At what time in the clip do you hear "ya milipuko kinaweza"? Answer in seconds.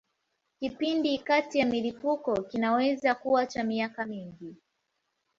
1.59-3.15